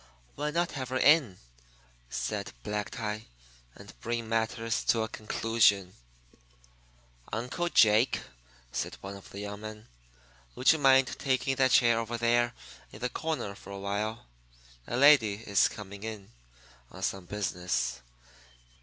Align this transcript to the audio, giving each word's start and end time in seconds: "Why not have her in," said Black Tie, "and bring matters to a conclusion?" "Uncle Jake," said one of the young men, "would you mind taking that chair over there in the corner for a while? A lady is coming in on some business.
"Why 0.33 0.49
not 0.49 0.71
have 0.71 0.89
her 0.89 0.97
in," 0.97 1.37
said 2.09 2.53
Black 2.63 2.89
Tie, 2.89 3.27
"and 3.75 3.93
bring 4.01 4.27
matters 4.27 4.83
to 4.85 5.03
a 5.03 5.07
conclusion?" 5.07 5.93
"Uncle 7.31 7.69
Jake," 7.69 8.19
said 8.71 8.95
one 9.01 9.15
of 9.15 9.29
the 9.29 9.41
young 9.41 9.61
men, 9.61 9.87
"would 10.55 10.71
you 10.73 10.79
mind 10.79 11.15
taking 11.19 11.55
that 11.57 11.69
chair 11.69 11.99
over 11.99 12.17
there 12.17 12.55
in 12.91 12.97
the 12.99 13.09
corner 13.09 13.53
for 13.53 13.69
a 13.69 13.77
while? 13.79 14.25
A 14.87 14.97
lady 14.97 15.35
is 15.35 15.67
coming 15.67 16.01
in 16.01 16.31
on 16.89 17.03
some 17.03 17.25
business. 17.27 18.01